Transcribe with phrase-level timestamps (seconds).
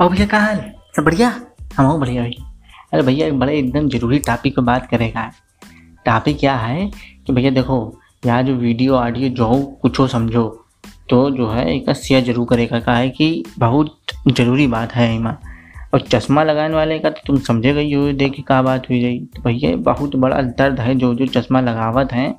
[0.00, 0.60] और भैया कहा हाल
[0.96, 1.28] सब बढ़िया?
[1.76, 2.50] हम हो बढ़िया भैया।
[2.92, 5.30] अरे भैया, एक बड़े एकदम ज़रूरी टॉपिक पे बात करेगा।
[6.06, 6.90] टॉपिक क्या है
[7.26, 7.76] कि भैया देखो
[8.26, 10.48] यहाँ जो वीडियो ऑडियो जो हो कुछ हो समझो
[11.10, 13.96] तो जो है एक शेयर ज़रूर करेगा। का है कि बहुत
[14.28, 15.36] ज़रूरी बात है इमा
[15.94, 19.18] और चश्मा लगाने वाले का तो तुम समझे गई हो, देखी क्या बात हुई रही।
[19.26, 22.34] तो भैया, बहुत बड़ा दर्द है जो जो चश्मा लगावत हैं,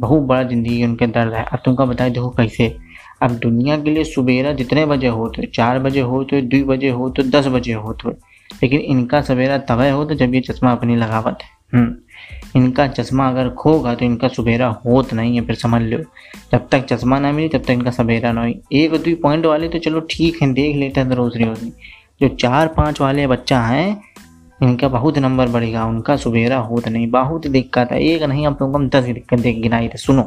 [0.00, 2.68] बहुत बड़ा ज़िंदगी उनके दर्द है। अब तुमको बताए, देखो कैसे
[3.22, 6.88] अब दुनिया के लिए सवेरा जितने बजे हो तो चार बजे हो तो दो बजे
[6.88, 8.10] हो तो दस बजे हो तो
[8.50, 11.94] लेकिन इनका सवेरा तब हो तो जब ये चश्मा अपनी लगावत है। हम्म।
[12.56, 15.98] इनका चश्मा अगर खोगा तो इनका सवेरा होत नहीं है, फिर समझ लो।
[16.52, 19.68] जब तक चश्मा ना मिले, तब तक इनका सवेरा ना हो एक दो पॉइंट वाले
[19.68, 21.64] तो चलो ठीक है, देख लेते हैं तो रोज रोज
[22.20, 24.02] जो चार पाँच वाले बच्चा हैं,
[24.60, 28.78] इनका बहुत नंबर बढ़ेगा, उनका सवेरा होत नहीं। बहुत दिक्कत है, एक नहीं अब तुमको
[28.78, 30.22] हम दस दिक्कत देख, गिनाई थे सुनो।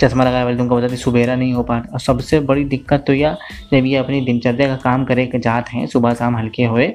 [0.00, 3.36] चश्मा लगाए वाले तुमको बताते सुबेरा नहीं हो पा और सबसे बड़ी दिक्कत तो यह,
[3.72, 6.88] जब ये अपनी दिनचर्या का काम करे के जाते हैं, सुबह शाम हल्के हुए,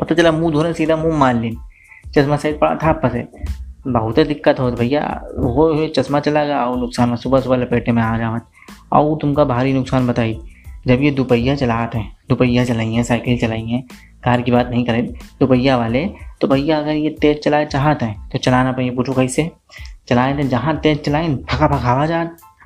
[0.00, 1.56] पता चला मुँह धोने सीधा मुँह मार ली।
[2.14, 3.26] चश्मा सही पड़ा था फंसे।
[3.88, 8.02] बहुत दिक्कत हो भैया। वो चश्मा चला गया और नुकसान में सुबह सुबह लपेटे में
[8.02, 8.46] आ जावत
[8.92, 10.38] और तुमका भारी नुकसान बताई।
[10.86, 13.84] जब ये दुपहिया चलाते हैं, दुपहिया चलाई हैं साइकिल चलाई हैं
[14.26, 16.04] कार की बात नहीं करें तो भैया वाले
[16.40, 19.50] तो भैया अगर ये तेज़ चलाए चाहते हैं तो चलाना पाइए पूछो कैसे?
[20.08, 22.12] चलाए थे जहाँ तेज चलाए भगा हवा आवाज़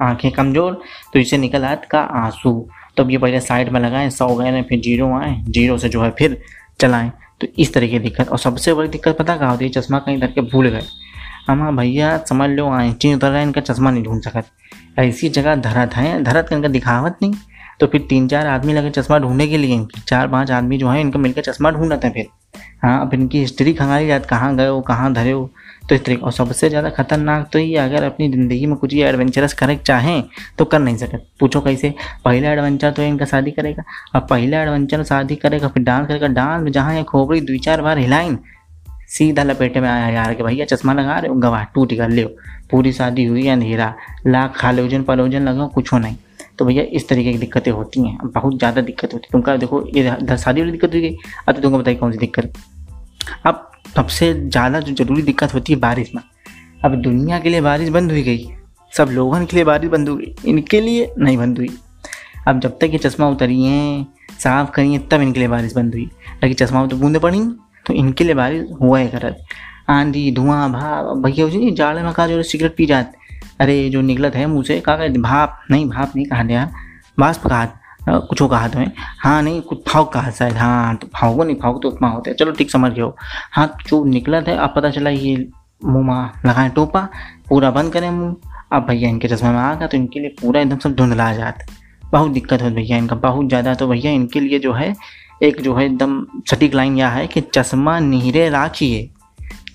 [0.02, 0.80] आँखें कमज़ोर
[1.12, 2.52] तो इसे निकल आत का आँसू।
[2.96, 6.02] तब तो ये पहले साइड में लगाएँ, सौ गए फिर ज़ीरो आए, ज़ीरो से जो
[6.02, 6.40] है फिर
[6.80, 9.70] चलाएँ। तो इस तरह की दिक्कत, और सबसे बड़ी दिक्कत पता क्या होती है?
[9.70, 10.82] चश्मा कहीं धर के भूल गए।
[11.46, 14.46] हम भैया, समझ लो आए चीन उतर है इनका चश्मा नहीं ढूंढ सकत।
[14.98, 17.34] ऐसी जगह धरत है, धरत का इनका दिखावत नहीं।
[17.80, 21.00] तो फिर तीन चार आदमी लगे चश्मा ढूँढने के लिए चार पाँच आदमी जो है,
[21.00, 22.26] इनका मिलकर चश्मा ढूंढते हैं फिर।
[22.82, 25.50] हाँ अब इनकी हिस्ट्री खंगाली जाती कहाँ गए हो, कहाँ धरे हो?
[25.88, 29.08] तो इस तरीके, और सबसे ज़्यादा खतरनाक तो ये, अगर अपनी ज़िंदगी में कुछ ये
[29.08, 30.22] एडवेंचरस करे चाहें
[30.58, 31.94] तो कर नहीं सकते। पूछो कैसे?
[32.24, 33.82] पहला एडवेंचर तो इनका शादी करेगा।
[34.14, 37.82] अब पहला एडवेंचर शादी करेगा, फिर डांस करेगा। डांस में जहाँ ये खोपड़ी दो चार
[37.82, 38.38] बार हिलाइन
[39.10, 41.34] सीधा लपेटे में आया यार कि भैया चश्मा लगा रहे हो?
[41.36, 42.24] गवाह टूट कर ले
[42.70, 43.94] पूरी शादी हुई अंधेरा।
[44.26, 46.16] लाख खालोजन पलोजन लगा, कुछ नहीं।
[46.58, 49.82] तो भैया, इस तरीके की दिक्कतें होती हैं। बहुत ज़्यादा दिक्कत होती है। तुमका देखो
[49.94, 51.16] ये शादी वाली दिक्कत हुई गई।
[51.48, 52.52] अब तो तुमको बताइए कौन सी दिक्कत?
[53.46, 56.22] अब सबसे ज़्यादा जो ज़रूरी दिक्कत होती है बारिश में।
[56.84, 58.46] अब दुनिया के लिए बारिश बंद हुई गई।
[58.92, 61.70] सब लोगों के लिए बारिश बंद हो गई इनके लिए नहीं बंद हुई।
[62.48, 64.06] अब जब तक ये चश्मा उतरी हैं,
[64.38, 66.04] साफ़ करी हैं तब इनके लिए बारिश बंद हुई।
[66.42, 67.40] लेकिन चश्मा में तो बूंदे पड़ी
[67.90, 69.44] तो इनके लिए बारिश हुआ है करत
[69.90, 73.18] आंधी, धुआँ, भाप, भैया उसी जाड़े में कहा जो सिगरेट पी जाते
[73.60, 76.70] अरे, जो निकलत है मुँह से, कहा भाप, नहीं भाप नहीं कहा यार
[77.18, 78.86] बाष्प कहा कुछ कहा तो है,
[79.42, 82.70] नहीं, कुछ फाउक कहा शायद। हाँ तो फाउको नहीं फाउक तो उपमा होते चलो ठीक,
[82.70, 83.16] समझ गए हो।
[83.52, 85.36] हाँ जो निकलत है, अब पता चला ये
[85.84, 87.08] मुँह में लगाए टोपा,
[87.48, 88.36] पूरा बंद करें मुँह।
[88.72, 91.74] अब भैया इनके चश्मे में आ गया तो इनके लिए पूरा एकदम सब धुंधला जाता
[92.10, 94.94] बहुत दिक्कत हो भैया इनका, बहुत ज़्यादा। तो भैया इनके लिए जो है
[95.40, 99.08] एक जो है एकदम सटीक लाइन यह है कि चश्मा नीरे राखिए।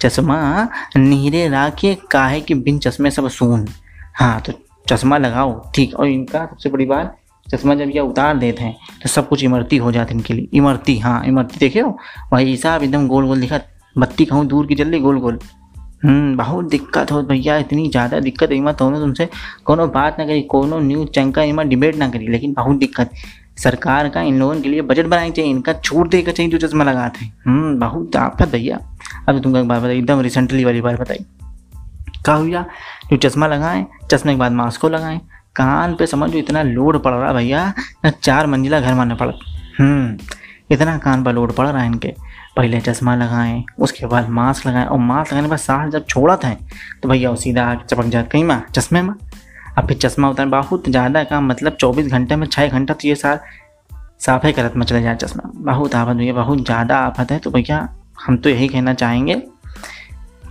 [0.02, 0.68] चश्मा
[0.98, 3.68] नीरे राखिए, काहे कि बिन चश्मे सब सून।
[4.16, 4.54] हाँ तो
[4.86, 7.16] चश्मा लगाओ, ठीक। और इनका सबसे बड़ी बात,
[7.48, 10.98] चश्मा जब ये उतार देते हैं तो सब कुछ इमरती हो जाती इनके लिए। इमरती
[11.00, 11.98] हाँ इमरती। देखे हो?
[12.32, 13.60] भाई साहब एकदम गोल गोल दिखा,
[13.96, 15.40] बत्ती कहूँ दूर की जल्दी गोल गोल
[16.04, 19.28] हम्म बहुत दिक्कत हो भैया, इतनी ज़्यादा दिक्कत हिम्मत तो तुमसे
[19.66, 23.12] कोनो बात ना करी, कोनो न्यूज़ चंका इमा डिबेट ना करी, लेकिन बहुत दिक्कत।
[23.58, 26.84] सरकार का इन लोगों के लिए बजट बनाना चाहिए, इनका छूट देकर चाहिए जो चश्मा
[26.84, 28.80] लगाते हैं। हम्म बहुत आफत भैया।
[29.30, 31.26] अब तुमको एक बात बताई, एकदम रिसेंटली वाली बात बताई।
[32.26, 32.66] कहा भैया,
[33.12, 35.20] जो चश्मा लगाएँ, चश्मे के बाद मास्क को लगाएँ,
[35.56, 37.74] कान पे समझो इतना लोड पड़ रहा भैया
[38.06, 39.34] चार मंजिला घर मारना पड़ा।
[39.80, 40.18] हम्म
[40.72, 42.14] इतना कान पर लोड पड़ रहा है इनके।
[42.56, 46.36] पहले चश्मा लगाएँ, उसके बाद मास्क लगाएँ, और मास्क लगाने के बाद सांस जब छोड़ा
[46.36, 46.54] था
[47.04, 49.14] तो भैया वो सीधा चपक जाए कहीं माँ, चश्मे में?
[49.78, 53.16] अब फिर चश्मा उतार बहुत ज़्यादा काम मतलब चौबीस घंटे में छः घंटा तो ये
[53.16, 53.40] सार
[54.20, 57.88] साफे करत में चले जाए चश्मा। बहुत आफत भैया बहुत ज़्यादा आफत है। तो भैया,
[58.26, 59.36] हम तो यही कहना चाहेंगे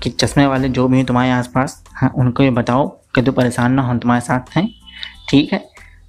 [0.02, 3.72] कि चश्मे वाले जो भी हैं तुम्हारे आसपास हाँ उनको ये बताओ कि तो परेशान
[3.72, 4.68] ना हो तुम्हारे साथ हैं।
[5.30, 5.59] ठीक है?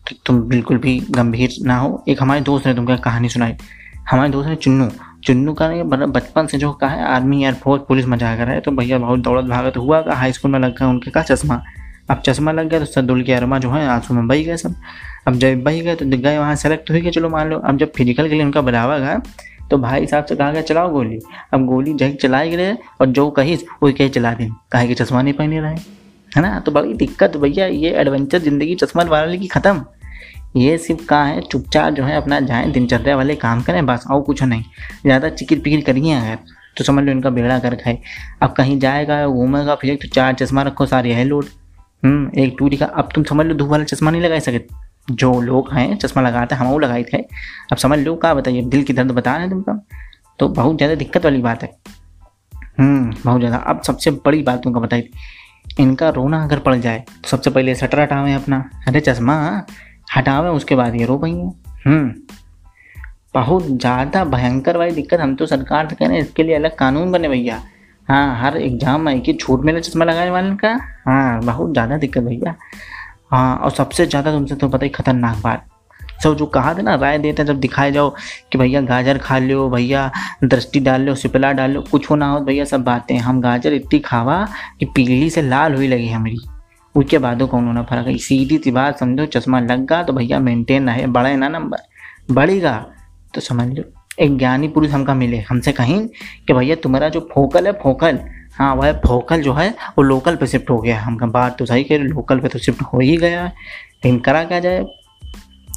[0.08, 3.56] तो तुम बिल्कुल भी गंभीर ना हो। एक हमारे दोस्त ने तुमको कहानी सुनाई।
[4.10, 4.90] हमारे दोस्त ने चुन्नू।
[5.26, 8.72] चुन्नू का मतलब बचपन से जो कहा है, आर्मी एयरफोर्स पुलिस में जाकर है तो
[8.72, 11.62] भैया, बहुत दौड़त भागत हुआ का हाई स्कूल में लग गया उनके का चश्मा।
[12.10, 14.76] अब चश्मा लग गया तो सदुल के अरमा जो है, आँसू में बही गए सब।
[15.28, 17.92] अब जब बही गए तो गए वहाँ सेलेक्ट हुई गए चलो मान लो, अब जब
[17.92, 19.22] फ़िज़िकल के लिए उनका बढ़ावा गया
[19.72, 21.20] तो भाई साहब से कहा गया, चलाओ गोली।
[21.54, 25.22] अब गोली जग चलाई गए और जो कही, वो कहीं, चला दी। कहे कि चश्मा
[25.22, 25.76] नहीं पहने रहे।
[26.32, 26.60] है ना?
[26.60, 29.86] तो बड़ी दिक्कत भैया, ये एडवेंचर ज़िंदगी चश्मा वाले की ख़त्म।
[30.56, 31.42] ये सिर्फ़ कहाँ है?
[31.42, 34.64] चुपचाप जो है अपना जाएँ, दिनचर्या वाले काम करें, बस और कुछ नहीं।
[35.02, 36.38] ज़्यादा चिकिर पिकिर करिए अगर
[36.78, 37.98] तो समझ लो इनका बेड़ा कर खाए।
[38.42, 41.46] अब कहीं जाएगा, घूमेगा, फिर तो चार चश्मा रखो, सारे है लोड
[42.38, 44.68] एक टूरी का अब तुम समझ लो धूप वाला चश्मा नहीं लगा सकते
[45.12, 47.18] जो लोग हैं, चश्मा लगाते हैं, हम वो लगाए थे।
[47.72, 49.74] अब समझ लो, क्या बताइए, दिल की दर्द बता रहे हैं तुमको।
[50.40, 51.70] तो बहुत ज़्यादा दिक्कत वाली बात है।
[52.80, 55.10] हम्म बहुत ज़्यादा। अब सबसे बड़ी बात तुमको बताई
[55.80, 58.58] इनका रोना अगर पड़ जाए तो सबसे पहले शटर हटावे अपना।
[58.88, 59.36] अरे चश्मा
[60.16, 61.44] हटावे उसके बाद ये रो पाएँगे
[61.86, 62.14] हम्म
[63.34, 66.76] बहुत ज़्यादा भयंकर वाली दिक्कत हम तो सरकार से कह रहे हैं, इसके लिए अलग
[66.76, 67.62] कानून बने भैया।
[68.08, 70.74] हाँ हर एग्ज़ाम में ही छूट मिले, चश्मा लगाने वाले का?
[71.06, 72.56] हाँ बहुत ज़्यादा दिक्कत भैया।
[73.32, 75.66] हाँ और सबसे ज़्यादा तुमसे तो पता ही खतरनाक बात।
[76.24, 78.10] सब जो कहा था ना, राय देते हैं, जब दिखाए जाओ
[78.52, 80.12] कि भैया गाजर खा लो भैया
[80.44, 84.00] दृष्टि डाल लो सिपला डाल लो कुछ होना हो, भैया सब बातें हम गाजर इतनी
[84.00, 84.48] खावा
[84.80, 86.38] कि पीली से लाल हुई लगी हमारी
[86.96, 88.18] उसके बाद कौन होना फ़र्क है?
[88.20, 92.78] सीधी सी बात समझो, चश्मा लग गा तो भैया मेंटेन रहे। बढ़े ना नंबर बढ़ेगा।
[93.34, 93.84] तो समझ लो।
[94.20, 96.08] एक ज्ञानी पुरुष हमका मिले, हमसे कहीं
[96.48, 98.20] कि भैया तुम्हारा जो फोकल है, फोकल
[98.54, 101.84] हाँ वह फोकल जो है, वो लोकल पे शिफ्ट हो गया हमका बात तो सही
[101.84, 104.84] कह, लोकल पे तो शिफ्ट हो ही गया है। लेकिन करा क्या जाए?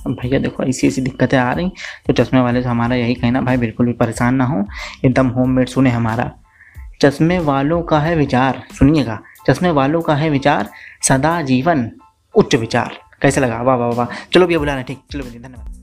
[0.08, 1.70] भैया देखो ऐसी ऐसी दिक्कतें आ रही
[2.06, 4.64] तो चश्मे वाले से हमारा यही कहना, भाई, बिल्कुल भी परेशान ना हो,
[5.04, 6.30] एकदम होम मेड सुने हमारा।
[7.02, 10.68] चश्मे वालों का है विचार, सुनिएगा, चश्मे वालों का है विचार,
[11.02, 11.90] सदा जीवन
[12.34, 13.62] उच्च विचार। कैसे लगा?
[13.62, 15.77] वाह वाह वाह चलो भैया बुला रहे ठीक, चलो भैया, धन्यवाद।